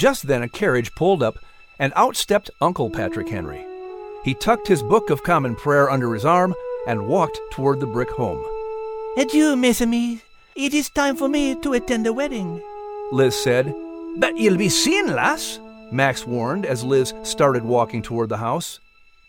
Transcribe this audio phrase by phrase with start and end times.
[0.00, 1.38] Just then a carriage pulled up,
[1.78, 3.62] and out stepped Uncle Patrick Henry.
[4.24, 6.54] He tucked his Book of Common Prayer under his arm
[6.86, 8.42] and walked toward the brick home.
[9.18, 10.22] Adieu, mes amis.
[10.54, 12.62] It is time for me to attend the wedding.
[13.12, 13.74] Liz said.
[14.16, 15.60] But you'll be seen, lass,
[15.92, 18.80] Max warned as Liz started walking toward the house.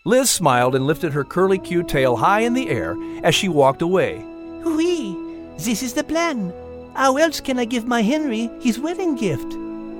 [0.06, 3.82] Liz smiled and lifted her curly cute tail high in the air as she walked
[3.82, 4.24] away.
[4.64, 5.14] Oui,
[5.58, 6.50] this is the plan.
[6.94, 9.52] How else can I give my Henry his wedding gift?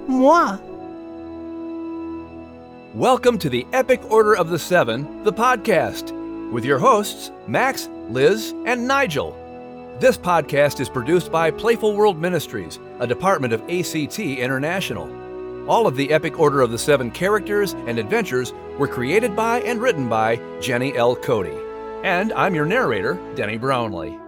[0.08, 0.58] Moi.
[2.94, 6.12] Welcome to the Epic Order of the Seven, the podcast,
[6.52, 9.34] with your hosts, Max, Liz, and Nigel.
[9.98, 15.08] This podcast is produced by Playful World Ministries, a department of ACT International.
[15.70, 19.80] All of the Epic Order of the Seven characters and adventures were created by and
[19.80, 21.16] written by Jenny L.
[21.16, 21.46] Cote.
[22.04, 24.18] And I'm your narrator, Denny Brownlee.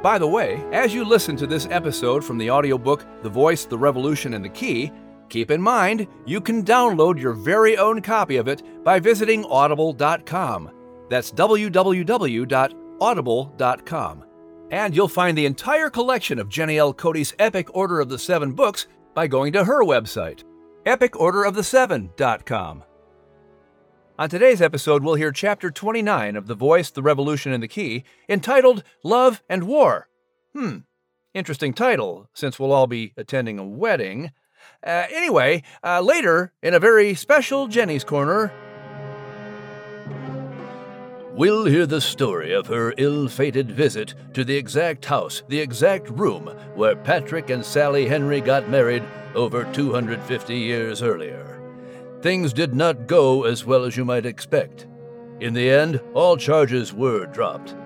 [0.00, 3.76] By the way, as you listen to this episode from the audiobook The Voice, the
[3.76, 4.90] Revolution, and the Key,
[5.28, 10.70] keep in mind you can download your very own copy of it by visiting audible.com.
[11.08, 14.24] That's www.audible.com.
[14.72, 16.92] And you'll find the entire collection of Jenny L.
[16.92, 20.42] Cote's Epic Order of the Seven books by going to her website,
[20.84, 22.82] epicorderoftheseven.com.
[24.18, 28.02] On today's episode, we'll hear Chapter 29 of The Voice, the Revolution, and the Key,
[28.28, 30.08] entitled Love and War.
[30.54, 30.78] Hmm,
[31.34, 34.32] interesting title, since we'll all be attending a wedding.
[34.86, 38.52] Uh, anyway, uh, later, in a very special Jenny's Corner,
[41.36, 46.08] We'll hear the story of her ill fated visit to the exact house, the exact
[46.08, 49.02] room where Patrick and Sally Henry got married
[49.34, 51.60] over 250 years earlier.
[52.22, 54.86] Things did not go as well as you might expect.
[55.40, 57.76] In the end, all charges were dropped.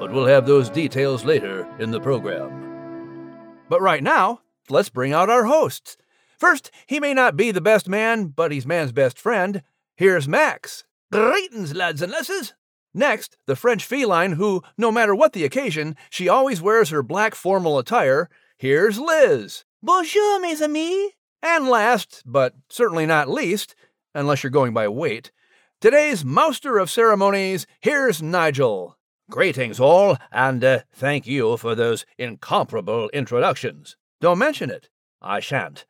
[0.00, 3.30] But we'll have those details later in the program.
[3.68, 5.96] But right now, let's bring out our hosts.
[6.38, 9.62] First, he may not be the best man, but he's man's best friend.
[9.96, 10.84] Here's Max.
[11.10, 12.52] Greetings, lads and lasses.
[12.92, 17.34] Next, the French feline who, no matter what the occasion, she always wears her black
[17.34, 18.28] formal attire.
[18.58, 19.64] Here's Liz.
[19.82, 21.12] Bonjour, mes amis.
[21.42, 23.74] And last, but certainly not least,
[24.14, 25.30] unless you're going by weight,
[25.80, 28.96] today's master of ceremonies, here's Nigel.
[29.30, 33.96] Greetings, all, and uh, thank you for those incomparable introductions.
[34.20, 34.88] Don't mention it.
[35.20, 35.84] I shan't.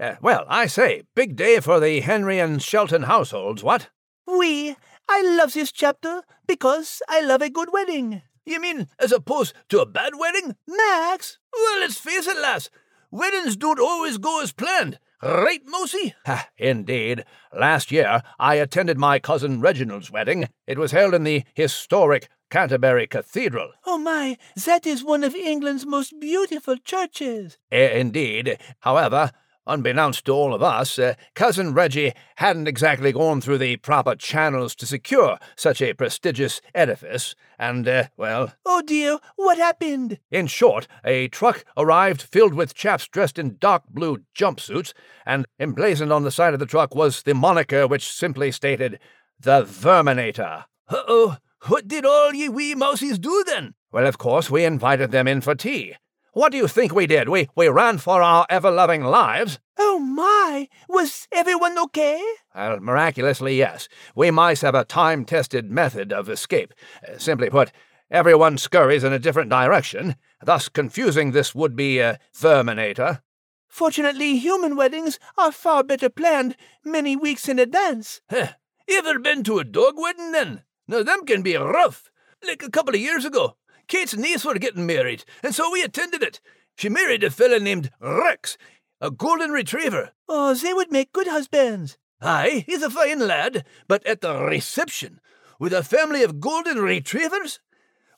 [0.00, 3.90] Uh, well, I say, big day for the Henry and Shelton households, what?
[4.26, 4.74] Oui,
[5.10, 8.22] I love this chapter because I love a good wedding.
[8.46, 10.56] You mean as opposed to a bad wedding?
[10.66, 11.38] Max?
[11.52, 12.70] Well, let's face it, lass.
[13.10, 14.98] Weddings don't always go as planned.
[15.22, 16.14] Right, Mousy?
[16.56, 17.26] Indeed.
[17.54, 20.48] Last year, I attended my cousin Reginald's wedding.
[20.66, 23.72] It was held in the historic Canterbury Cathedral.
[23.84, 27.58] Oh my, that is one of England's most beautiful churches.
[27.70, 28.56] Indeed.
[28.80, 29.32] However,
[29.70, 34.74] Unbeknownst to all of us, uh, Cousin Reggie hadn't exactly gone through the proper channels
[34.74, 38.52] to secure such a prestigious edifice, and, uh, well.
[38.66, 40.18] Oh dear, what happened?
[40.28, 44.92] In short, a truck arrived filled with chaps dressed in dark blue jumpsuits,
[45.24, 48.98] and emblazoned on the side of the truck was the moniker which simply stated,
[49.38, 50.64] The Verminator.
[50.88, 51.36] Uh oh,
[51.68, 53.74] what did all ye wee mousies do then?
[53.92, 55.94] Well, of course, we invited them in for tea.
[56.32, 57.28] What do you think we did?
[57.28, 59.58] We, we ran for our ever loving lives.
[59.76, 60.68] Oh my!
[60.88, 62.22] Was everyone okay?
[62.54, 63.88] Well, miraculously, yes.
[64.14, 66.72] We mice have a time tested method of escape.
[67.06, 67.72] Uh, simply put,
[68.12, 73.22] everyone scurries in a different direction, thus confusing this would be uh, Verminator.
[73.66, 78.20] Fortunately, human weddings are far better planned many weeks in advance.
[78.30, 78.48] Huh.
[78.88, 80.62] Ever been to a dog wedding then?
[80.86, 82.10] Now, them can be rough.
[82.46, 83.56] Like a couple of years ago,
[83.90, 86.40] Kate's niece were getting married, and so we attended it.
[86.76, 88.56] She married a fella named Rex,
[89.00, 90.12] a golden retriever.
[90.28, 91.98] Oh, they would make good husbands.
[92.22, 95.20] Aye, he's a fine lad, but at the reception,
[95.58, 97.58] with a family of golden retrievers?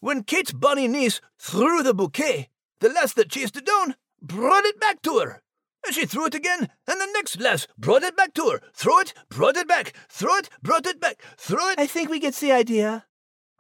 [0.01, 2.51] When Kate's bonny niece threw the bouquet,
[2.81, 5.43] the lass that chased it down brought it back to her.
[5.87, 8.61] And she threw it again, and the next lass brought it back to her.
[8.75, 9.95] Throw it, brought it back.
[10.11, 11.23] Throw it, brought it back.
[11.39, 11.79] Throw it.
[11.79, 13.07] I think we get the idea.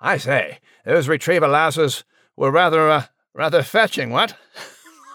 [0.04, 2.04] I say, those retriever lasses
[2.36, 4.36] were rather, uh, rather fetching, what?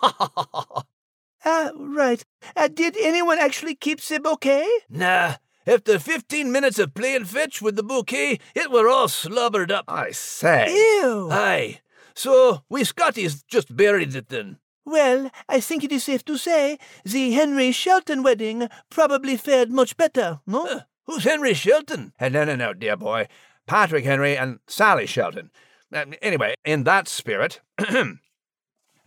[0.02, 0.84] Ah,
[1.46, 2.24] uh, right.
[2.56, 4.68] Uh, did anyone actually keep the bouquet?
[4.90, 5.36] Nah.
[5.66, 9.84] After fifteen minutes of playing fetch with the bouquet, it were all slobbered up.
[9.90, 10.74] I say.
[10.74, 11.28] Ew.
[11.30, 11.82] Aye.
[12.16, 14.60] So we Scotties just buried it then.
[14.86, 19.98] Well, I think it is safe to say the Henry Shelton wedding probably fared much
[19.98, 20.66] better, no?
[20.66, 22.14] Uh, who's Henry Shelton?
[22.18, 23.28] Uh, no, no, no, dear boy.
[23.66, 25.52] Patrick Henry and Sally Shelton.
[25.94, 27.62] Uh, anyway, in that spirit,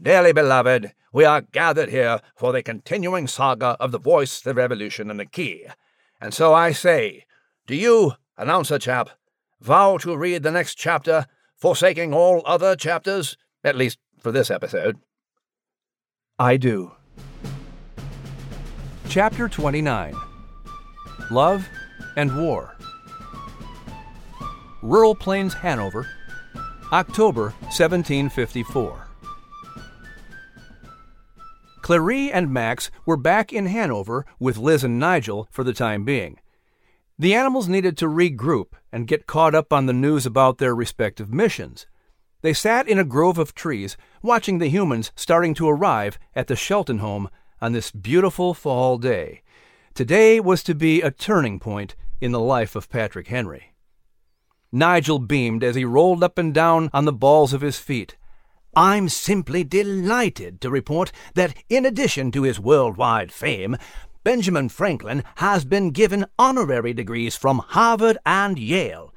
[0.03, 5.11] Dearly beloved, we are gathered here for the continuing saga of the voice, the revolution,
[5.11, 5.67] and the key.
[6.23, 7.27] And so I say,
[7.67, 9.11] do you, announcer chap,
[9.61, 14.97] vow to read the next chapter, forsaking all other chapters, at least for this episode?
[16.39, 16.93] I do.
[19.11, 20.15] Chapter 29
[21.31, 21.69] Love
[22.17, 22.75] and War.
[24.81, 26.09] Rural Plains, Hanover,
[26.93, 29.07] October 1754.
[31.83, 36.41] Clarie and Max were back in Hanover with Liz and Nigel for the time being.
[37.17, 41.33] The animals needed to regroup and get caught up on the news about their respective
[41.33, 41.87] missions.
[42.43, 46.57] They sat in a grove of trees, watching the humans starting to arrive at the
[46.57, 49.43] Shelton home on this beautiful fall day.
[49.95, 53.75] Today was to be a turning point in the life of Patrick Henry.
[54.73, 58.17] Nigel beamed as he rolled up and down on the balls of his feet.
[58.77, 63.77] I'm simply delighted to report that, in addition to his worldwide fame,
[64.23, 69.13] Benjamin Franklin has been given honorary degrees from Harvard and Yale.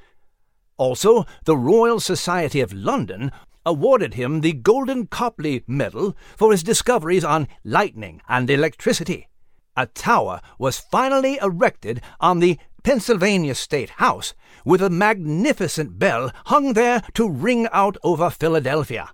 [0.78, 3.32] Also, the Royal Society of London
[3.66, 9.28] awarded him the Golden Copley Medal for his discoveries on lightning and electricity.
[9.76, 14.34] A tower was finally erected on the Pennsylvania State House,
[14.66, 19.10] with a magnificent bell hung there to ring out over Philadelphia.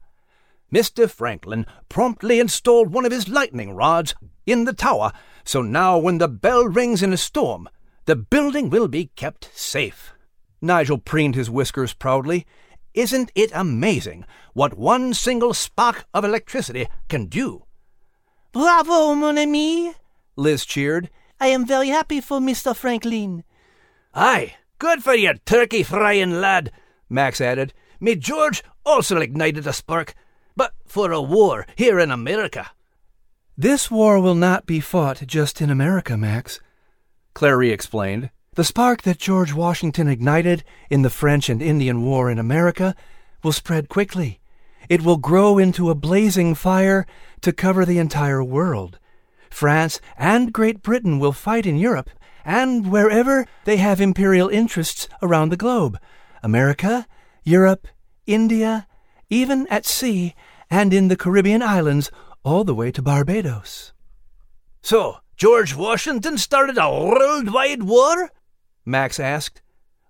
[0.74, 1.10] Mr.
[1.10, 4.14] Franklin promptly installed one of his lightning rods
[4.46, 5.12] in the tower,
[5.44, 7.70] so now when the bell rings in a storm,
[8.06, 10.14] the building will be kept safe.
[10.62, 12.46] Nigel preened his whiskers proudly.
[12.94, 17.66] Isn't it amazing what one single spark of electricity can do?
[18.52, 19.94] Bravo, mon ami!
[20.36, 21.10] Liz cheered.
[21.40, 22.76] I am very happy for Mr.
[22.76, 23.44] Franklin.
[24.22, 26.74] Aye, good for you, turkey frying lad,
[27.10, 27.74] Max added.
[28.02, 30.14] Me George also ignited a spark,
[30.58, 32.72] but for a war here in America.
[33.58, 36.60] This war will not be fought just in America, Max,
[37.34, 38.30] Clarie explained.
[38.56, 42.96] The spark that George Washington ignited in the French and Indian War in America
[43.42, 44.42] will spread quickly.
[44.90, 47.06] It will grow into a blazing fire
[47.40, 49.00] to cover the entire world.
[49.50, 52.10] France and Great Britain will fight in Europe
[52.46, 56.00] and wherever they have imperial interests around the globe
[56.42, 57.06] America,
[57.44, 57.88] Europe,
[58.26, 58.88] India,
[59.30, 60.34] even at sea
[60.70, 62.12] and in the Caribbean islands,
[62.44, 63.94] all the way to Barbados.
[64.82, 68.32] So, George Washington started a worldwide war?
[68.86, 69.62] Max asked.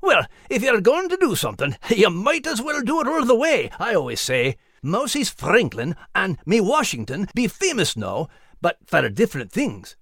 [0.02, 3.36] Well, if you're going to do something, you might as well do it all the
[3.36, 4.58] way, I always say.
[4.82, 8.28] Moses Franklin and me Washington be famous now,
[8.62, 9.98] but for different things.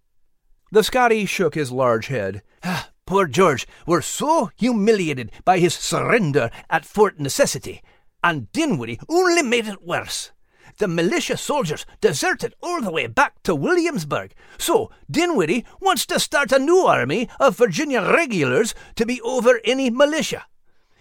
[0.70, 2.42] The Scotty shook his large head.
[2.62, 7.82] Ah, poor George were so humiliated by his surrender at Fort Necessity,
[8.22, 10.32] and Dinwiddie only made it worse.
[10.80, 16.52] The militia soldiers deserted all the way back to Williamsburg, so Dinwiddie wants to start
[16.52, 20.46] a new army of Virginia regulars to be over any militia.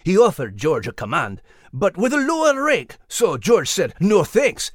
[0.01, 1.41] He offered George a command,
[1.73, 4.71] but with a lower rank, so George said no thanks.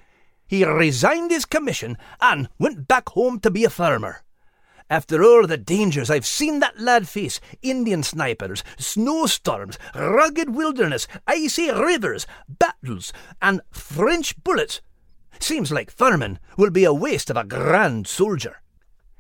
[0.47, 4.23] He resigned his commission and went back home to be a farmer.
[4.91, 11.71] After all the dangers I've seen that lad face Indian snipers, snowstorms, rugged wilderness, icy
[11.71, 14.81] rivers, battles, and French bullets
[15.41, 18.57] seems like farming will be a waste of a grand soldier.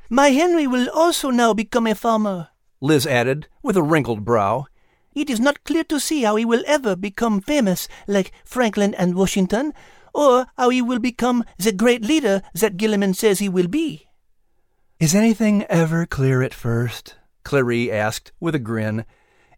[0.08, 2.48] My Henry will also now become a farmer,
[2.80, 4.66] Liz added, with a wrinkled brow.
[5.14, 9.14] It is not clear to see how he will ever become famous like Franklin and
[9.14, 9.72] Washington,
[10.14, 14.08] or how he will become the great leader that Gillamon says he will be.
[15.02, 17.16] Is anything ever clear at first?
[17.42, 19.04] Clarie asked with a grin.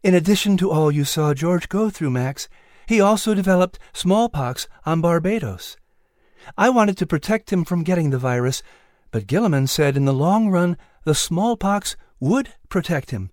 [0.03, 2.49] In addition to all you saw George go through, Max,
[2.87, 5.77] he also developed smallpox on Barbados.
[6.57, 8.63] I wanted to protect him from getting the virus,
[9.11, 13.31] but Gillamon said in the long run the smallpox would protect him.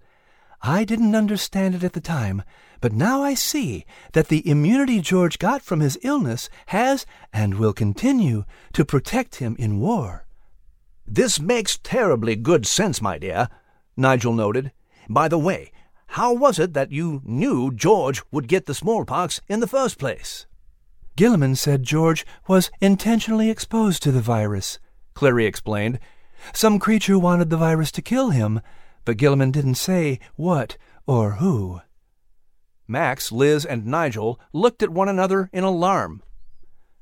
[0.62, 2.44] I didn't understand it at the time,
[2.82, 7.72] but now I see that the immunity George got from his illness has and will
[7.72, 10.26] continue to protect him in war.
[11.14, 13.50] This makes terribly good sense, my dear,
[13.98, 14.72] Nigel noted.
[15.10, 15.74] By the way,
[16.08, 20.46] how was it that you knew George would get the smallpox in the first place?
[21.18, 24.80] Gillamon said George was intentionally exposed to the virus,
[25.14, 26.00] Clarie explained.
[26.54, 28.62] Some creature wanted the virus to kill him,
[29.04, 31.82] but Gillamon didn't say what or who.
[32.88, 36.24] Max, Liz, and Nigel looked at one another in alarm.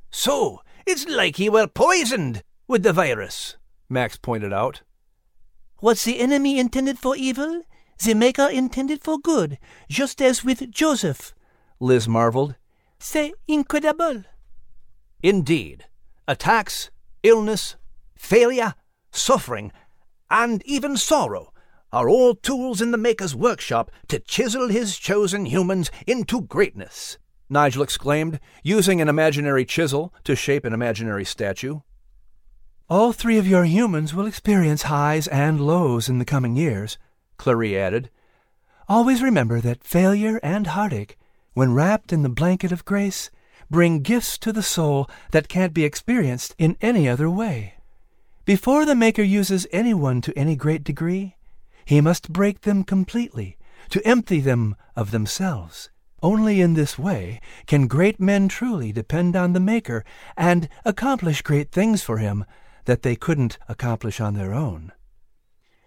[0.10, 3.56] So, it's like he were poisoned with the virus,
[3.90, 4.82] Max pointed out.
[5.80, 7.64] What's the enemy intended for evil,
[8.04, 9.58] the Maker intended for good,
[9.90, 11.34] just as with Joseph,
[11.80, 12.56] Liz marveled.
[13.00, 14.24] C'est incredible.
[15.24, 15.86] Indeed.
[16.28, 16.92] Attacks,
[17.24, 17.78] illness,
[18.18, 18.76] failure,
[19.12, 19.72] suffering,
[20.30, 21.54] and even sorrow
[21.92, 27.18] are all tools in the Maker's workshop to chisel his chosen humans into greatness.
[27.50, 31.80] Nigel exclaimed, using an imaginary chisel to shape an imaginary statue.
[32.90, 36.98] All three of your humans will experience highs and lows in the coming years,
[37.38, 38.10] Clarie added.
[38.88, 41.16] Always remember that failure and heartache,
[41.54, 43.30] when wrapped in the blanket of grace,
[43.70, 47.76] bring gifts to the soul that can't be experienced in any other way.
[48.44, 51.36] Before the Maker uses anyone to any great degree,
[51.86, 55.92] he must break them completely, to empty them of themselves.
[56.24, 60.04] Only in this way can great men truly depend on the Maker
[60.36, 62.46] and accomplish great things for him
[62.86, 64.92] that they couldn't accomplish on their own.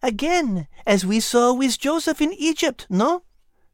[0.02, 3.22] Again, as we saw with Joseph in Egypt, no?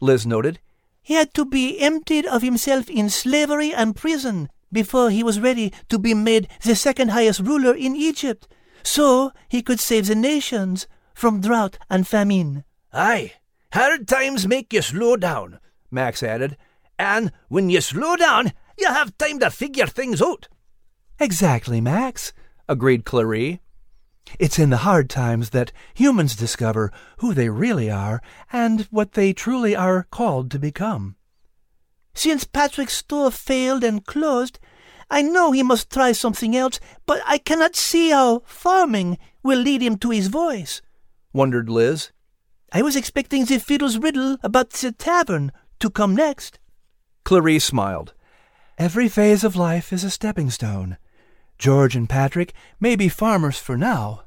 [0.01, 0.61] Liz noted.
[1.03, 5.73] He had to be emptied of himself in slavery and prison before he was ready
[5.89, 8.47] to be made the second highest ruler in Egypt,
[8.83, 12.65] so he could save the nations from drought and famine.
[12.93, 13.33] Aye,
[13.73, 15.59] hard times make you slow down,
[15.91, 16.57] Max added.
[16.99, 20.49] And when you slow down, you have time to figure things out.
[21.19, 22.33] Exactly, Max,
[22.69, 23.61] agreed Clarie.
[24.39, 28.21] It's in the hard times that humans discover who they really are
[28.53, 31.17] and what they truly are called to become.
[32.15, 34.59] Since Patrick's store failed and closed,
[35.11, 39.81] I know he must try something else, but I cannot see how farming will lead
[39.83, 40.83] him to his voice,
[41.33, 42.11] wondered Liz.
[42.73, 46.59] I was expecting the fiddle's riddle about the tavern to come next.
[47.25, 48.13] Clarie smiled.
[48.77, 50.99] Every phase of life is a stepping stone.
[51.59, 54.23] George and Patrick may be farmers for now,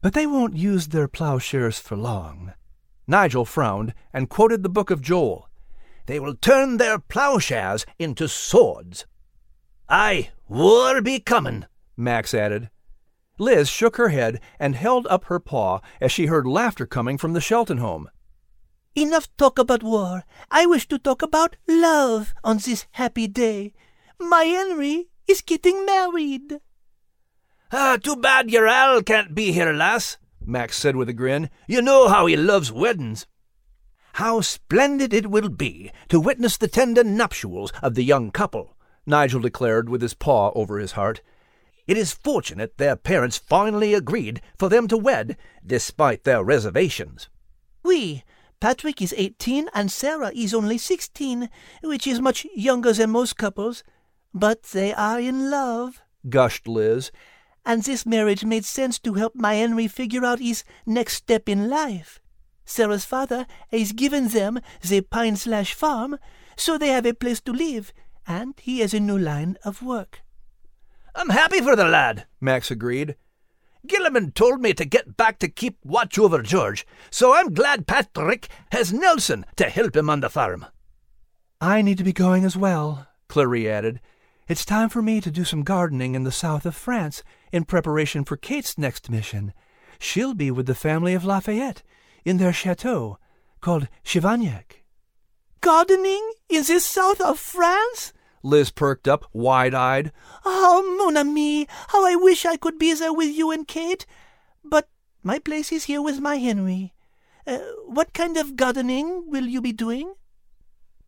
[0.00, 2.54] but they won't use their plowshares for long.
[3.06, 5.48] Nigel frowned and quoted the book of Joel.
[6.06, 9.04] They will turn their plowshares into swords.
[9.88, 12.70] Aye, war be comin', Max added.
[13.38, 17.34] Liz shook her head and held up her paw as she heard laughter coming from
[17.34, 18.08] the Shelton home.
[18.94, 20.24] Enough talk about war.
[20.50, 23.72] I wish to talk about love on this happy day.
[24.18, 26.60] My Henry is getting married.
[27.72, 31.50] Ah, too bad your Al can't be here, lass, Max said with a grin.
[31.68, 33.26] You know how he loves weddings.
[34.14, 39.40] How splendid it will be to witness the tender nuptials of the young couple, Nigel
[39.40, 41.22] declared with his paw over his heart.
[41.86, 47.28] It is fortunate their parents finally agreed for them to wed, despite their reservations.
[47.84, 48.24] Oui,
[48.58, 51.48] Patrick is eighteen and Sarah is only sixteen,
[51.82, 53.84] which is much younger than most couples.
[54.34, 57.10] But they are in love, gushed Liz,
[57.70, 61.70] and this marriage made sense to help my Henry figure out his next step in
[61.70, 62.20] life.
[62.64, 66.18] Sarah's father has given them the Pine Slash farm,
[66.56, 67.92] so they have a place to live,
[68.26, 70.22] and he has a new line of work.
[71.14, 73.14] I'm happy for the lad, Max agreed.
[73.86, 78.48] Gillamon told me to get back to keep watch over George, so I'm glad Patrick
[78.72, 80.66] has Nelson to help him on the farm.
[81.60, 84.00] I need to be going as well, Clarie added.
[84.48, 87.22] It's time for me to do some gardening in the south of France
[87.52, 89.52] in preparation for Kate's next mission.
[89.98, 91.82] She'll be with the family of Lafayette
[92.24, 93.18] in their chateau
[93.60, 94.84] called Chavaniac.
[95.60, 98.12] Gardening in the south of France?
[98.42, 100.12] Liz perked up, wide eyed.
[100.44, 104.06] Oh, mon ami, how I wish I could be there with you and Kate.
[104.64, 104.88] But
[105.22, 106.94] my place is here with my Henry.
[107.46, 110.14] Uh, what kind of gardening will you be doing?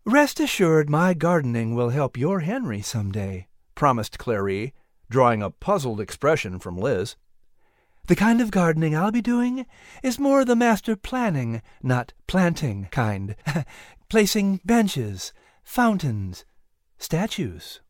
[0.04, 4.74] Rest assured my gardening will help your Henry some day, promised Clarie,
[5.12, 7.16] drawing a puzzled expression from Liz.
[8.08, 9.66] The kind of gardening I'll be doing
[10.02, 13.36] is more the master planning, not planting kind,
[14.08, 16.44] placing benches, fountains,
[16.98, 17.80] statues.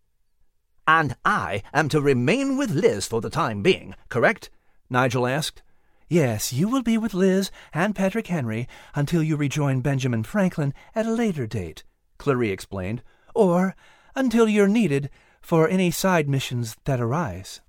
[0.86, 4.50] And I am to remain with Liz for the time being, correct?
[4.90, 5.62] Nigel asked.
[6.08, 11.06] Yes, you will be with Liz and Patrick Henry until you rejoin Benjamin Franklin at
[11.06, 11.84] a later date,
[12.18, 13.02] Clarie explained,
[13.32, 13.76] or
[14.14, 15.08] until you're needed
[15.42, 17.60] for any side missions that arise.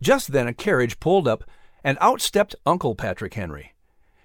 [0.00, 1.44] Just then a carriage pulled up,
[1.82, 3.74] and out stepped Uncle Patrick Henry.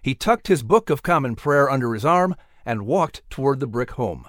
[0.01, 3.91] He tucked his book of common prayer under his arm and walked toward the brick
[3.91, 4.27] home.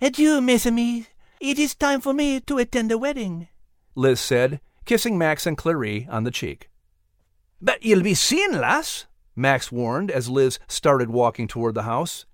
[0.00, 1.06] Adieu, mes amis.
[1.40, 3.48] It is time for me to attend the wedding,
[3.94, 6.70] Liz said, kissing Max and Clarie on the cheek.
[7.60, 12.24] But you'll be seen, lass, Max warned as Liz started walking toward the house.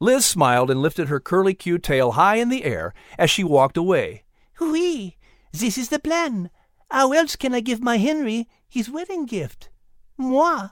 [0.00, 3.76] Liz smiled and lifted her curly Q tail high in the air as she walked
[3.76, 4.21] away.
[4.60, 5.16] Oui,
[5.52, 6.50] this is the plan.
[6.90, 9.70] How else can I give my Henry his wedding gift?
[10.16, 10.68] Moi.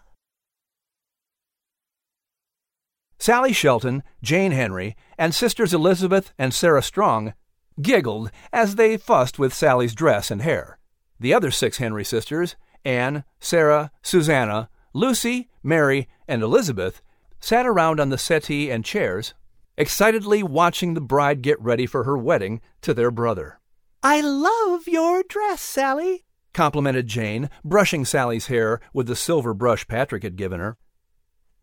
[3.18, 7.34] Sally Shelton, Jane Henry, and sisters Elizabeth and Sarah Strong
[7.82, 10.78] giggled as they fussed with Sally's dress and hair.
[11.18, 17.02] The other six Henry sisters, Anne, Sarah, Susanna, Lucy, Mary, and Elizabeth,
[17.40, 19.34] sat around on the settee and chairs,
[19.76, 23.60] excitedly watching the bride get ready for her wedding to their brother.
[24.02, 30.22] I love your dress, Sally, complimented Jane, brushing Sally's hair with the silver brush Patrick
[30.22, 30.78] had given her.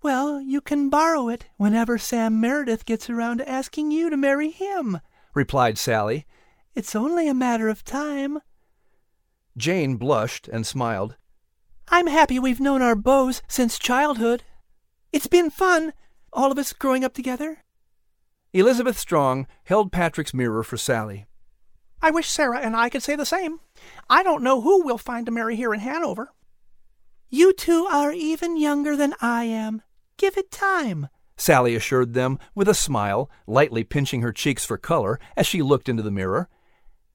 [0.04, 4.52] Well, you can borrow it whenever Sam Meredith gets around to asking you to marry
[4.52, 5.00] him,
[5.34, 6.28] replied Sally.
[6.76, 8.40] It's only a matter of time.
[9.58, 11.16] Jane blushed and smiled.
[11.88, 14.44] I'm happy we've known our beaux since childhood.
[15.12, 15.94] It's been fun,
[16.32, 17.64] all of us growing up together.
[18.54, 21.26] Elizabeth Strong held Patrick's mirror for Sally.
[22.02, 23.60] I wish Sarah and I could say the same.
[24.10, 26.34] I don't know who we'll find to marry here in Hanover.
[27.30, 29.82] You two are even younger than I am.
[30.18, 35.20] Give it time, Sally assured them with a smile, lightly pinching her cheeks for color
[35.36, 36.50] as she looked into the mirror.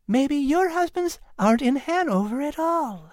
[0.06, 3.12] Maybe your husbands aren't in Hanover at all.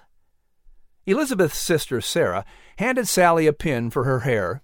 [1.06, 2.46] Elizabeth's sister, Sarah,
[2.78, 4.62] handed Sally a pin for her hair.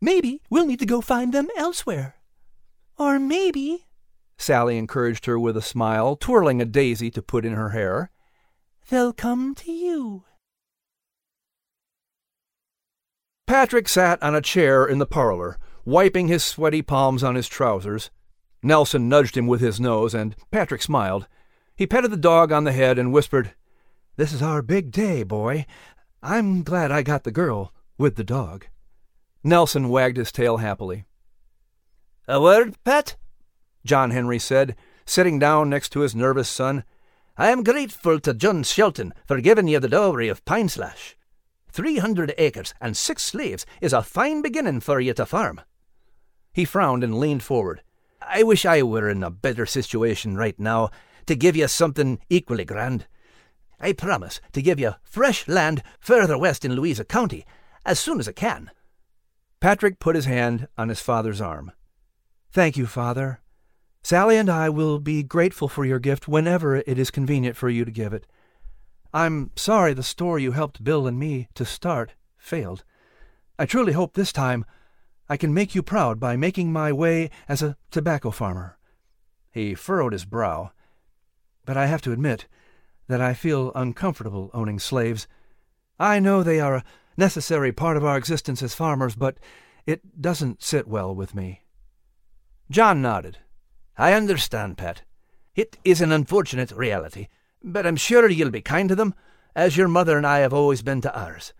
[0.00, 2.16] Maybe we'll need to go find them elsewhere.
[2.98, 3.86] Or maybe,
[4.40, 8.10] Sally encouraged her with a smile, twirling a daisy to put in her hair,
[8.88, 10.24] they'll come to you.
[13.46, 18.10] Patrick sat on a chair in the parlor, wiping his sweaty palms on his trousers.
[18.62, 21.28] Nelson nudged him with his nose, and Patrick smiled.
[21.76, 23.54] He petted the dog on the head and whispered,
[24.16, 25.66] This is our big day, boy.
[26.22, 28.66] I'm glad I got the girl with the dog.
[29.44, 31.04] Nelson wagged his tail happily.
[32.26, 33.16] A word, Pat?
[33.84, 36.84] John Henry said, sitting down next to his nervous son.
[37.36, 41.16] I am grateful to John Shelton for giving you the dowry of Pineslash.
[41.72, 45.60] Three hundred acres and six slaves is a fine beginning for you to farm.
[46.52, 47.82] He frowned and leaned forward.
[48.20, 50.90] I wish I were in a better situation right now
[51.26, 53.06] to give you something equally grand.
[53.80, 57.46] I promise to give you fresh land further west in Louisa County
[57.86, 58.70] as soon as I can.
[59.60, 61.72] Patrick put his hand on his father's arm.
[62.52, 63.40] Thank you, father.
[64.02, 67.84] Sally and I will be grateful for your gift whenever it is convenient for you
[67.84, 68.26] to give it.
[69.12, 72.84] I'm sorry the store you helped Bill and me to start failed.
[73.58, 74.64] I truly hope this time
[75.28, 78.78] I can make you proud by making my way as a tobacco farmer.
[79.52, 80.72] He furrowed his brow.
[81.64, 82.46] But I have to admit
[83.06, 85.28] that I feel uncomfortable owning slaves.
[85.98, 86.84] I know they are a
[87.16, 89.36] necessary part of our existence as farmers, but
[89.86, 91.62] it doesn't sit well with me.
[92.70, 93.38] John nodded.
[94.00, 95.02] I understand, Pat.
[95.54, 97.28] It is an unfortunate reality
[97.62, 99.14] but I'm sure you'll be kind to them,
[99.54, 101.52] as your mother and I have always been to ours.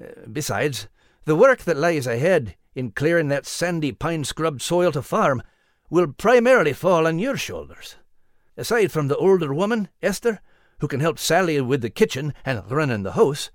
[0.00, 0.88] Uh, besides,
[1.24, 5.42] the work that lies ahead in clearing that sandy pine scrubbed soil to farm
[5.90, 7.96] will primarily fall on your shoulders.
[8.56, 10.40] Aside from the older woman, Esther,
[10.80, 13.50] who can help Sally with the kitchen and running the house,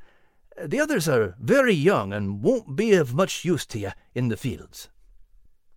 [0.61, 4.37] the others are very young and won't be of much use to you in the
[4.37, 4.89] fields.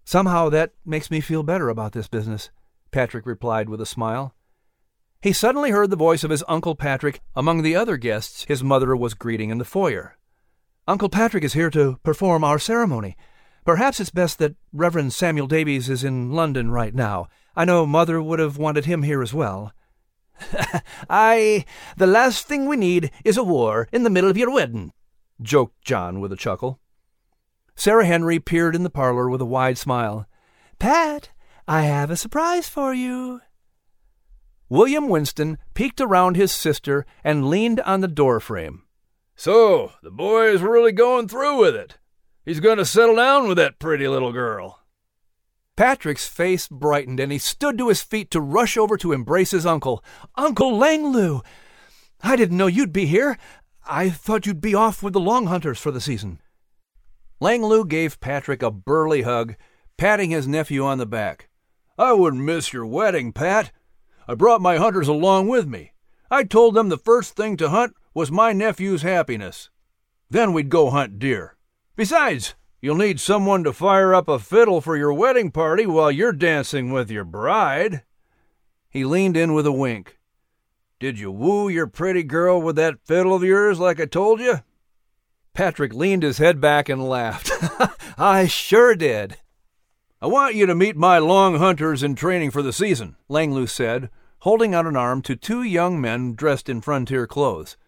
[0.07, 2.51] Somehow that makes me feel better about this business,
[2.93, 4.37] Patrick replied with a smile.
[5.21, 8.97] He suddenly heard the voice of his Uncle Patrick among the other guests his mother
[8.97, 10.17] was greeting in the foyer.
[10.87, 13.17] Uncle Patrick is here to perform our ceremony.
[13.65, 17.27] Perhaps it's best that Reverend Samuel Davies is in London right now.
[17.57, 19.73] I know Mother would have wanted him here as well.
[21.11, 21.65] Aye,
[21.97, 24.93] the last thing we need is a war in the middle of your wedding,
[25.43, 26.79] joked John with a chuckle.
[27.77, 30.27] Sarah Henry peered in the parlor with a wide smile.
[30.79, 31.31] Pat,
[31.69, 33.43] I have a surprise for you.
[34.69, 38.83] William Winston peeked around his sister and leaned on the doorframe.
[39.37, 41.99] So, the boy is really going through with it.
[42.45, 44.81] He's going to settle down with that pretty little girl.
[45.77, 49.67] Patrick's face brightened and he stood to his feet to rush over to embrace his
[49.67, 50.03] uncle.
[50.35, 51.43] Uncle Langloo!
[52.23, 53.37] I didn't know you'd be here.
[53.87, 56.41] I thought you'd be off with the long hunters for the season.
[57.41, 59.57] Langloo gave Patrick a burly hug,
[59.97, 61.49] patting his nephew on the back.
[61.99, 63.73] I wouldn't miss your wedding, Pat.
[64.29, 65.93] I brought my hunters along with me.
[66.31, 69.71] I told them the first thing to hunt was my nephew's happiness.
[70.31, 71.57] Then we'd go hunt deer.
[71.95, 76.33] Besides, you'll need someone to fire up a fiddle for your wedding party while you're
[76.33, 78.03] dancing with your bride.
[78.89, 80.19] He leaned in with a wink.
[80.99, 84.61] Did you woo your pretty girl with that fiddle of yours like I told you?
[85.57, 87.51] Patrick leaned his head back and laughed.
[88.19, 89.39] I sure did.
[90.21, 94.11] I want you to meet my long hunters in training for the season, Langloo said,
[94.41, 97.79] holding out an arm to two young men dressed in frontier clothes.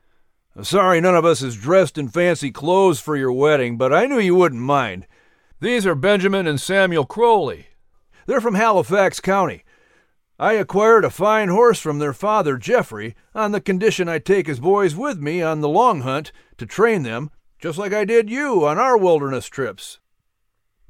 [0.62, 4.18] Sorry none of us is dressed in fancy clothes for your wedding, but I knew
[4.18, 5.07] you wouldn't mind.
[5.61, 7.66] These are Benjamin and Samuel Crowley.
[8.24, 9.62] They're from Halifax County.
[10.38, 14.59] I acquired a fine horse from their father, Jeffrey, on the condition I take his
[14.59, 18.66] boys with me on the long hunt to train them, just like I did you
[18.66, 19.99] on our wilderness trips.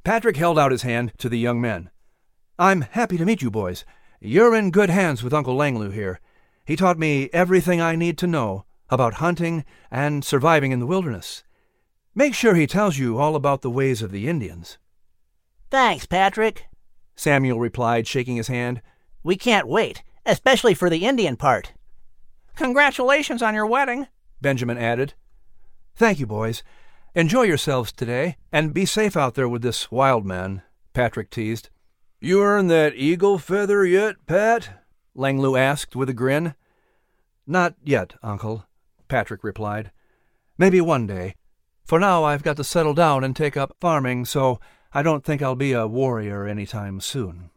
[0.03, 1.89] Patrick held out his hand to the young men.
[2.57, 3.85] I'm happy to meet you, boys.
[4.19, 6.19] You're in good hands with Uncle Langloo here.
[6.65, 11.43] He taught me everything I need to know about hunting and surviving in the wilderness.
[12.15, 14.77] Make sure he tells you all about the ways of the Indians.
[15.71, 16.65] Thanks, Patrick,
[17.15, 18.81] Samuel replied, shaking his hand.
[19.23, 21.73] We can't wait, especially for the Indian part.
[22.55, 24.07] Congratulations on your wedding,
[24.41, 25.13] Benjamin added.
[25.95, 26.63] Thank you, boys.
[27.15, 30.61] Enjoy yourselves today, and be safe out there with this wild man,
[30.93, 31.69] Patrick teased.
[32.21, 34.83] You earned that eagle feather yet, Pat?
[35.15, 36.53] Langloo asked with a grin.
[37.47, 38.65] Not yet, Uncle,
[39.07, 39.91] Patrick replied.
[40.57, 41.35] Maybe one day.
[41.83, 44.59] For now, I've got to settle down and take up farming, so
[44.93, 47.49] I don't think I'll be a warrior any time soon.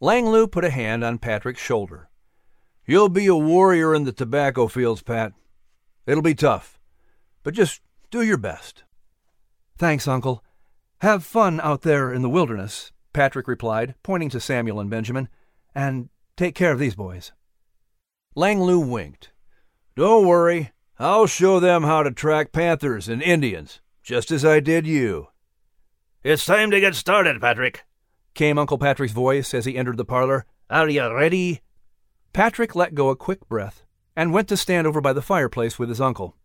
[0.00, 2.08] Langloo put a hand on Patrick's shoulder.
[2.86, 5.32] You'll be a warrior in the tobacco fields, Pat.
[6.06, 6.80] It'll be tough,
[7.42, 8.84] but just do your best.
[9.78, 10.44] Thanks, Uncle.
[11.00, 15.28] Have fun out there in the wilderness, Patrick replied, pointing to Samuel and Benjamin,
[15.74, 17.32] and take care of these boys.
[18.34, 19.32] Langloo winked.
[19.96, 20.70] Don't worry.
[20.98, 25.28] I'll show them how to track panthers and Indians, just as I did you.
[26.22, 27.84] It's time to get started, Patrick,
[28.34, 30.46] came Uncle Patrick's voice as he entered the parlor.
[30.70, 31.60] Are you ready?
[32.32, 33.82] Patrick let go a quick breath
[34.14, 36.36] and went to stand over by the fireplace with his uncle.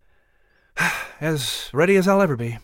[1.21, 2.57] as ready as I'll ever be.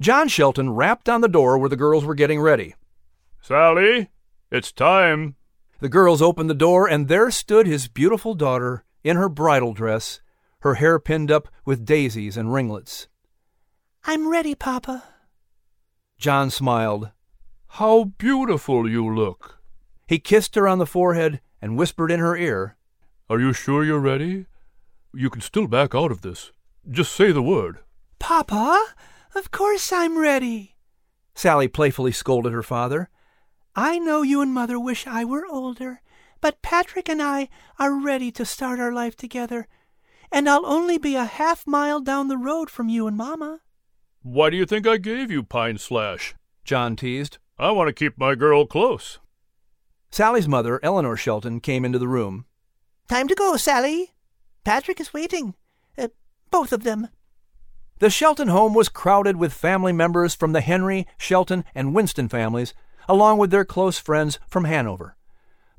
[0.00, 2.74] John Shelton rapped on the door where the girls were getting ready.
[3.40, 4.10] Sally,
[4.50, 5.36] it's time.
[5.80, 10.20] The girls opened the door, and there stood his beautiful daughter in her bridal dress,
[10.60, 13.08] her hair pinned up with daisies and ringlets.
[14.04, 15.04] I'm ready, Papa.
[16.18, 17.10] John smiled.
[17.68, 19.60] How beautiful you look.
[20.06, 22.76] He kissed her on the forehead and whispered in her ear,
[23.30, 24.46] Are you sure you're ready?
[25.14, 26.52] You can still back out of this.
[26.90, 27.78] Just say the word.
[28.18, 28.94] Papa,
[29.34, 30.76] of course I'm ready.
[31.34, 33.08] Sally playfully scolded her father.
[33.74, 36.02] I know you and Mother wish I were older,
[36.40, 37.48] but Patrick and I
[37.78, 39.66] are ready to start our life together,
[40.30, 43.60] and I'll only be a half mile down the road from you and Mama.
[44.22, 46.34] Why do you think I gave you Pine Slash?
[46.64, 47.38] John teased.
[47.58, 49.18] I want to keep my girl close.
[50.10, 52.44] Sally's mother, Eleanor Shelton, came into the room.
[53.08, 54.12] Time to go, Sally.
[54.64, 55.54] Patrick is waiting.
[55.98, 56.08] Uh,
[56.50, 57.08] both of them.
[57.98, 62.74] The Shelton home was crowded with family members from the Henry, Shelton, and Winston families,
[63.08, 65.16] along with their close friends from Hanover.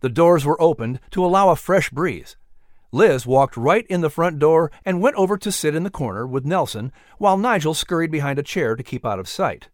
[0.02, 2.36] The doors were opened to allow a fresh breeze.
[2.92, 6.28] Liz walked right in the front door and went over to sit in the corner
[6.28, 9.70] with Nelson, while Nigel scurried behind a chair to keep out of sight.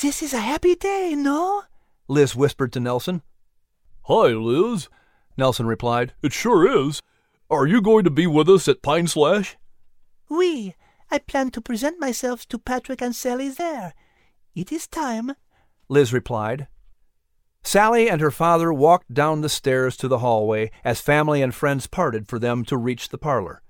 [0.00, 1.64] This is a happy day, no?
[2.06, 3.22] Liz whispered to Nelson.
[4.02, 4.88] Hi, Liz,
[5.36, 6.12] Nelson replied.
[6.22, 7.02] It sure is.
[7.48, 9.56] Are you going to be with us at Pine Slash?
[10.28, 10.74] Oui,
[11.12, 13.94] I plan to present myself to Patrick and Sally there.
[14.56, 15.32] It is time,
[15.88, 16.66] Liz replied.
[17.62, 21.86] Sally and her father walked down the stairs to the hallway as family and friends
[21.86, 23.62] parted for them to reach the parlor.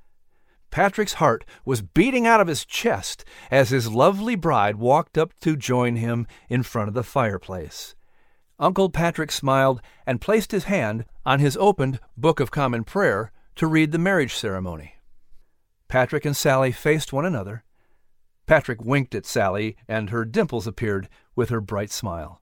[0.71, 5.55] Patrick's heart was beating out of his chest as his lovely bride walked up to
[5.55, 7.95] join him in front of the fireplace.
[8.59, 13.67] Uncle Patrick smiled and placed his hand on his opened Book of Common Prayer to
[13.67, 14.95] read the marriage ceremony.
[15.89, 17.65] Patrick and Sally faced one another.
[18.47, 22.41] Patrick winked at Sally, and her dimples appeared with her bright smile.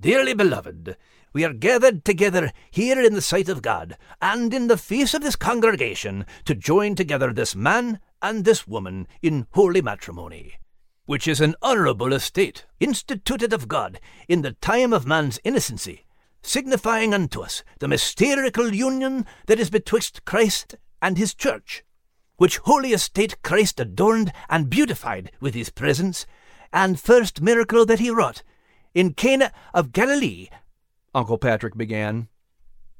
[0.00, 0.96] Dearly beloved,
[1.32, 5.22] we are gathered together here in the sight of God, and in the face of
[5.22, 10.54] this congregation, to join together this man and this woman in holy matrimony,
[11.04, 16.05] which is an honourable estate, instituted of God in the time of man's innocency,
[16.46, 21.82] signifying unto us the mysterical union that is betwixt Christ and his church,
[22.36, 26.24] which holy estate Christ adorned and beautified with his presence,
[26.72, 28.42] and first miracle that he wrought
[28.94, 30.48] in Cana of Galilee,
[31.14, 32.28] Uncle Patrick began.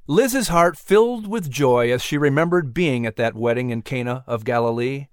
[0.08, 4.44] Liz's heart filled with joy as she remembered being at that wedding in Cana of
[4.44, 5.06] Galilee.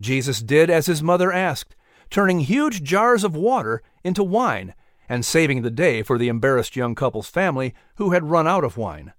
[0.00, 1.74] Jesus did as his mother asked,
[2.10, 4.74] turning huge jars of water into wine
[5.10, 8.76] and saving the day for the embarrassed young couple's family who had run out of
[8.76, 9.12] wine.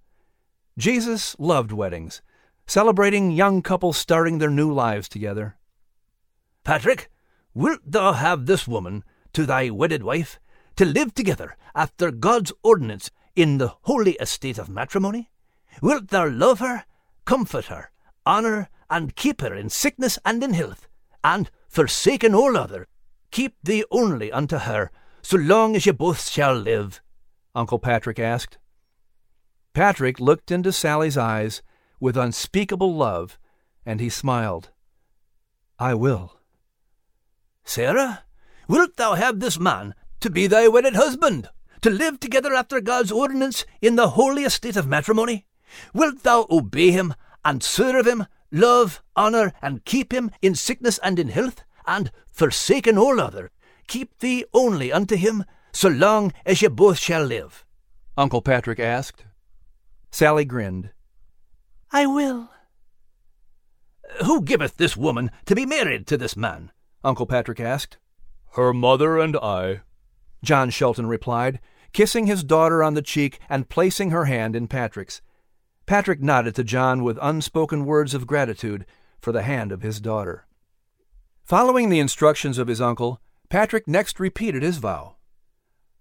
[0.77, 2.21] Jesus loved weddings,
[2.65, 5.57] celebrating young couples starting their new lives together.
[6.63, 7.09] Patrick,
[7.53, 10.39] wilt thou have this woman to thy wedded wife,
[10.77, 15.29] to live together after God's ordinance in the holy estate of matrimony?
[15.81, 16.85] Wilt thou love her,
[17.25, 17.91] comfort her,
[18.25, 20.87] honour, and keep her in sickness and in health,
[21.21, 22.87] and, forsaken all other,
[23.29, 24.89] keep thee only unto her,
[25.21, 27.01] so long as ye both shall live?
[27.53, 28.57] Uncle Patrick asked.
[29.73, 31.61] Patrick looked into Sally's eyes
[31.99, 33.37] with unspeakable love,
[33.85, 34.69] and he smiled.
[35.79, 36.37] I will.
[37.63, 38.23] Sarah,
[38.67, 41.49] wilt thou have this man to be thy wedded husband,
[41.81, 45.45] to live together after God's ordinance in the holy estate of matrimony?
[45.93, 47.13] Wilt thou obey him
[47.45, 52.97] and serve him, love, honour, and keep him in sickness and in health, and, forsaken
[52.97, 53.51] all other,
[53.91, 57.65] keep thee only unto him, so long as ye both shall live?
[58.17, 59.25] Uncle Patrick asked.
[60.09, 60.91] Sally grinned.
[61.91, 62.49] I will.
[64.25, 66.71] Who giveth this woman to be married to this man?
[67.03, 67.97] Uncle Patrick asked.
[68.53, 69.81] Her mother and I,
[70.41, 71.59] John Shelton replied,
[71.91, 75.21] kissing his daughter on the cheek and placing her hand in Patrick's.
[75.85, 78.85] Patrick nodded to John with unspoken words of gratitude
[79.19, 80.45] for the hand of his daughter.
[81.43, 83.19] Following the instructions of his uncle,
[83.51, 85.17] Patrick next repeated his vow.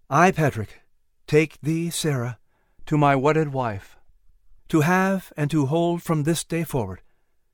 [0.08, 0.82] I, Patrick,
[1.26, 2.38] take thee, Sarah,
[2.86, 3.96] to my wedded wife,
[4.68, 7.02] to have and to hold from this day forward,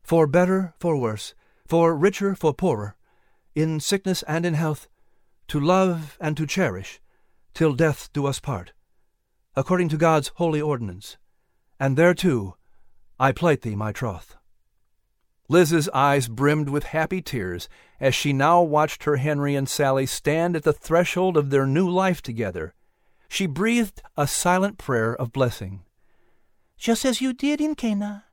[0.02, 1.34] for better, for worse,
[1.66, 2.94] for richer, for poorer,
[3.54, 4.86] in sickness and in health,
[5.48, 7.00] to love and to cherish,
[7.54, 8.74] till death do us part,
[9.54, 11.16] according to God's holy ordinance,
[11.80, 12.58] and thereto
[13.18, 14.36] I plight thee my troth.
[15.48, 17.68] Liz's eyes brimmed with happy tears
[18.00, 21.88] as she now watched her Henry and Sally stand at the threshold of their new
[21.88, 22.74] life together.
[23.28, 25.82] She breathed a silent prayer of blessing.
[26.78, 28.24] Just as you did in Cana,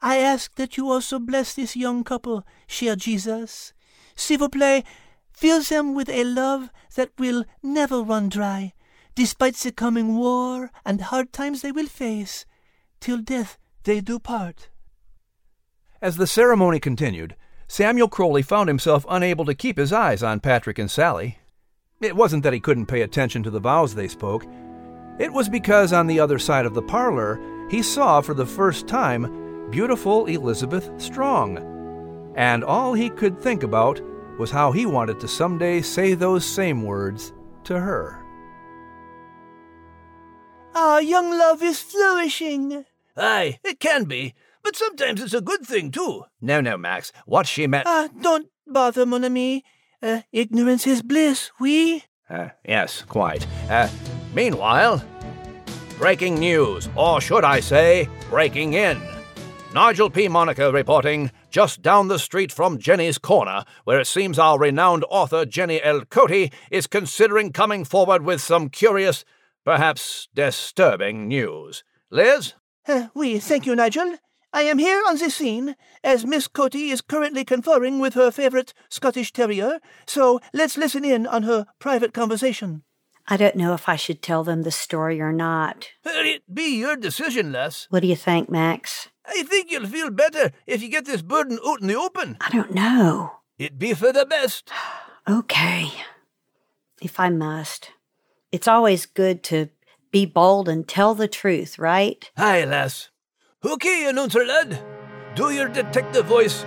[0.00, 3.72] I ask that you also bless this young couple, cher Jesus.
[4.14, 4.84] S'il vous plaît,
[5.32, 8.74] fill them with a love that will never run dry,
[9.14, 12.46] despite the coming war and hard times they will face,
[13.00, 14.68] till death they do part.
[16.00, 17.34] As the ceremony continued,
[17.66, 21.38] Samuel Crowley found himself unable to keep his eyes on Patrick and Sally.
[22.00, 24.44] It wasn't that he couldn't pay attention to the vows they spoke.
[25.18, 28.86] It was because on the other side of the parlor he saw for the first
[28.86, 31.58] time beautiful Elizabeth Strong.
[32.36, 34.00] And all he could think about
[34.38, 37.32] was how he wanted to someday say those same words
[37.64, 38.24] to her.
[40.76, 42.84] Our young love is flourishing.
[43.16, 46.24] Aye, it can be, but sometimes it's a good thing, too.
[46.40, 47.12] No, no, Max.
[47.26, 47.86] What she meant.
[47.86, 49.64] Ah, don't bother, mon ami.
[50.02, 52.04] Uh, ignorance is bliss, oui?
[52.30, 53.46] Uh, yes, quite.
[53.68, 53.88] Uh,
[54.34, 55.02] meanwhile,
[55.98, 59.00] breaking news, or should I say, breaking in.
[59.74, 60.28] Nigel P.
[60.28, 65.44] Monaco reporting just down the street from Jenny's Corner, where it seems our renowned author
[65.44, 66.02] Jenny L.
[66.06, 69.24] Cote is considering coming forward with some curious,
[69.64, 71.84] perhaps disturbing news.
[72.10, 72.54] Liz?
[72.86, 74.16] Uh, oui, thank you, Nigel.
[74.52, 78.72] I am here on the scene, as Miss Cote is currently conferring with her favorite
[78.88, 82.82] Scottish Terrier, so let's listen in on her private conversation.
[83.26, 85.90] I don't know if I should tell them the story or not.
[86.02, 87.86] It be your decision, Les.
[87.90, 89.08] What do you think, Max?
[89.26, 92.38] I think you'll feel better if you get this burden out in the open.
[92.40, 93.32] I don't know.
[93.58, 94.70] It be for the best.
[95.28, 95.90] Okay.
[97.02, 97.90] If I must.
[98.50, 99.68] It's always good to
[100.10, 102.30] be bold and tell the truth, right?
[102.34, 103.10] Aye, lass.
[103.64, 104.78] Okay, announcer lad.
[105.34, 106.64] Do your detective voice.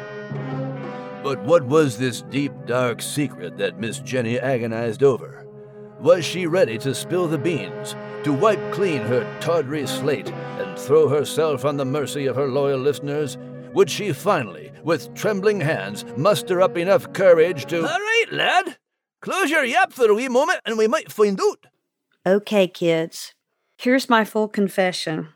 [1.23, 5.47] But what was this deep, dark secret that Miss Jenny agonized over?
[6.01, 11.07] Was she ready to spill the beans, to wipe clean her tawdry slate, and throw
[11.07, 13.37] herself on the mercy of her loyal listeners?
[13.73, 17.77] Would she finally, with trembling hands, muster up enough courage to.
[17.77, 18.77] All right, lad.
[19.21, 21.67] Close your yap for a wee moment and we might find out.
[22.25, 23.33] Okay, kids.
[23.77, 25.29] Here's my full confession.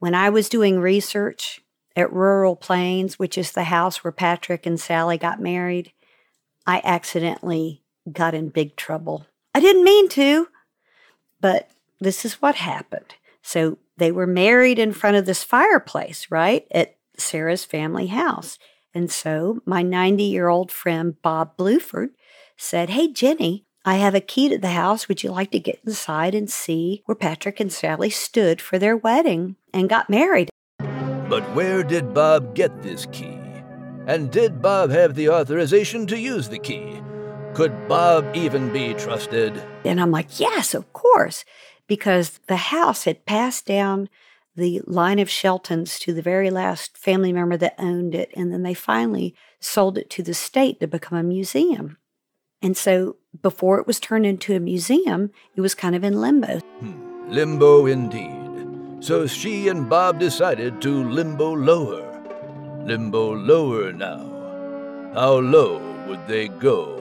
[0.00, 1.60] When I was doing research
[1.94, 5.92] at Rural Plains, which is the house where Patrick and Sally got married,
[6.66, 9.26] I accidentally got in big trouble.
[9.54, 10.48] I didn't mean to,
[11.40, 13.14] but this is what happened.
[13.42, 18.58] So they were married in front of this fireplace, right, at Sarah's family house.
[18.94, 22.10] And so my 90 year old friend Bob Bluford
[22.56, 25.08] said, Hey, Jenny, I have a key to the house.
[25.08, 28.94] Would you like to get inside and see where Patrick and Sally stood for their
[28.94, 30.50] wedding and got married?
[30.78, 33.38] But where did Bob get this key?
[34.06, 37.00] And did Bob have the authorization to use the key?
[37.54, 39.62] Could Bob even be trusted?
[39.86, 41.46] And I'm like, Yes, of course,
[41.86, 44.10] because the house had passed down
[44.56, 48.30] the line of Sheltons to the very last family member that owned it.
[48.36, 51.96] And then they finally sold it to the state to become a museum.
[52.62, 56.58] And so before it was turned into a museum, it was kind of in limbo.
[56.58, 58.36] Hmm, limbo indeed.
[59.00, 62.06] So she and Bob decided to limbo lower.
[62.84, 64.26] Limbo lower now.
[65.14, 66.98] How low would they go?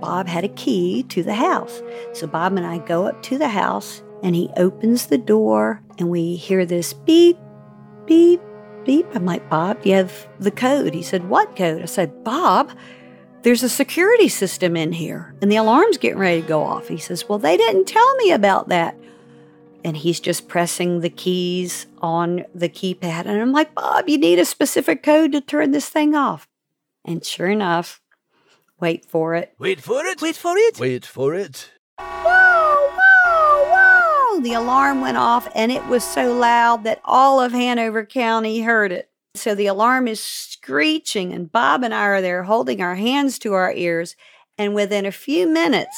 [0.00, 1.82] Bob had a key to the house.
[2.14, 6.08] So Bob and I go up to the house and he opens the door and
[6.08, 7.36] we hear this beep,
[8.06, 8.40] beep,
[8.84, 9.06] beep.
[9.14, 10.94] I'm like, Bob, do you have the code?
[10.94, 11.82] He said, What code?
[11.82, 12.70] I said, Bob,
[13.48, 16.88] there's a security system in here and the alarm's getting ready to go off.
[16.88, 18.94] He says, Well, they didn't tell me about that.
[19.82, 23.24] And he's just pressing the keys on the keypad.
[23.24, 26.46] And I'm like, Bob, you need a specific code to turn this thing off.
[27.06, 28.02] And sure enough,
[28.80, 29.54] wait for it.
[29.58, 30.20] Wait for it.
[30.20, 30.78] Wait for it.
[30.78, 31.70] Wait for it.
[31.98, 34.40] Whoa, whoa, whoa!
[34.40, 38.92] The alarm went off and it was so loud that all of Hanover County heard
[38.92, 39.07] it.
[39.34, 43.52] So the alarm is screeching, and Bob and I are there holding our hands to
[43.52, 44.16] our ears.
[44.56, 45.96] And within a few minutes,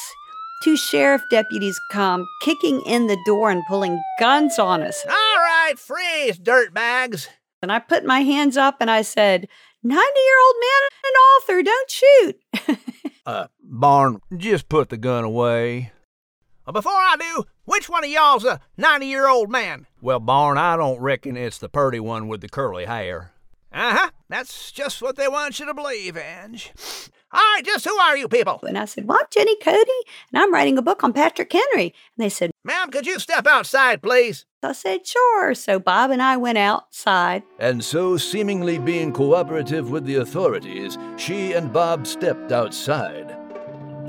[0.63, 5.03] two sheriff deputies come kicking in the door and pulling guns on us.
[5.07, 7.27] All right, freeze, dirtbags.
[7.61, 9.47] And I put my hands up and I said,
[9.83, 11.15] 90 year old man and
[11.57, 12.77] author, don't shoot.
[13.23, 15.91] Uh, Barn, just put the gun away.
[16.65, 19.87] Well, before I do, which one of y'all's a 90 year old man?
[20.01, 23.31] Well, Barn, I don't reckon it's the purty one with the curly hair.
[23.73, 24.09] Uh huh.
[24.29, 26.71] That's just what they want you to believe, Ange.
[27.33, 28.59] All right, just who are you people?
[28.67, 29.87] and I said, Well, I'm Jenny Cote,
[30.33, 31.93] and I'm writing a book on Patrick Henry.
[32.17, 34.45] And they said, Ma'am, could you step outside, please?
[34.61, 35.55] I said, Sure.
[35.55, 37.43] So Bob and I went outside.
[37.59, 43.40] And so, seemingly being cooperative with the authorities, she and Bob stepped outside.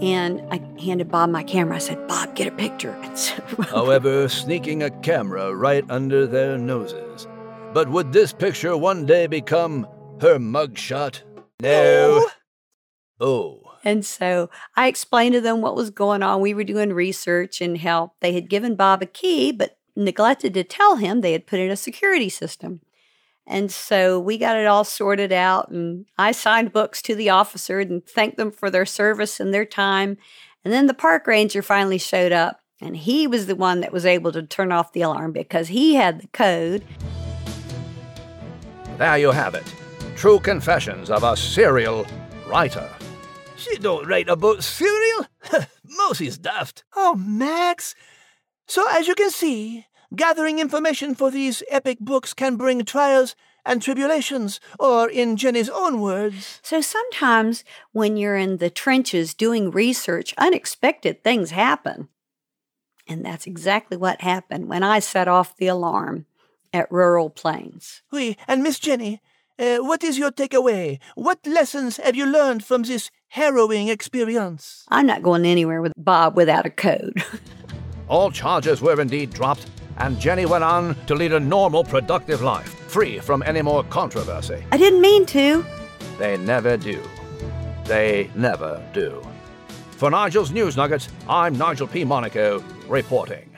[0.00, 1.76] And I handed Bob my camera.
[1.76, 2.92] I said, Bob, get a picture.
[3.70, 7.26] However, sneaking a camera right under their noses.
[7.72, 9.86] But would this picture one day become
[10.20, 11.22] her mugshot?
[11.60, 12.28] No.
[13.20, 13.60] Oh.
[13.84, 16.40] And so I explained to them what was going on.
[16.40, 20.64] We were doing research and how they had given Bob a key, but neglected to
[20.64, 22.80] tell him they had put in a security system.
[23.46, 27.80] And so we got it all sorted out, and I signed books to the officer
[27.80, 30.16] and thanked them for their service and their time.
[30.64, 34.06] And then the park ranger finally showed up, and he was the one that was
[34.06, 36.84] able to turn off the alarm because he had the code.
[38.96, 39.64] There you have it.
[40.16, 42.06] True confessions of a serial
[42.46, 42.88] writer.
[43.56, 45.26] She don't write about cereal.
[45.84, 46.84] Mosey's daft.
[46.94, 47.94] Oh, Max.
[48.66, 53.80] So, as you can see, gathering information for these epic books can bring trials and
[53.80, 60.34] tribulations, or in Jenny's own words, So sometimes when you're in the trenches doing research,
[60.36, 62.08] unexpected things happen.
[63.06, 66.26] And that's exactly what happened when I set off the alarm
[66.72, 68.02] at Rural Plains.
[68.10, 69.20] Oui, and Miss Jenny,
[69.58, 70.98] uh, what is your takeaway?
[71.14, 74.84] What lessons have you learned from this harrowing experience?
[74.88, 77.22] I'm not going anywhere with Bob without a code.
[78.08, 79.66] All charges were indeed dropped,
[79.98, 84.64] and Jenny went on to lead a normal, productive life, free from any more controversy.
[84.72, 85.64] I didn't mean to.
[86.18, 87.02] They never do.
[87.84, 89.22] They never do.
[89.92, 92.04] For Nigel's News Nuggets, I'm Nigel P.
[92.04, 93.56] Monaco, reporting.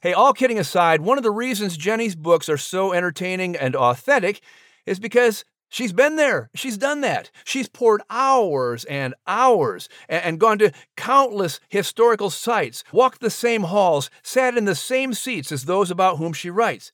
[0.00, 4.40] Hey, all kidding aside, one of the reasons Jenny's books are so entertaining and authentic
[4.84, 6.50] is because she's been there.
[6.54, 7.30] She's done that.
[7.44, 14.10] She's poured hours and hours and, gone to countless historical sites, walked the same halls,
[14.22, 16.92] sat in the same seats as those about whom she writes.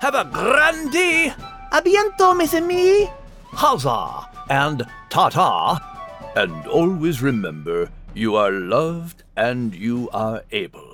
[0.00, 1.34] Have a grande
[1.72, 3.06] A bientôt, mes amis!
[3.52, 4.26] Huzzah!
[4.48, 5.78] And ta ta!
[6.34, 10.89] And always remember, you are loved and you are able.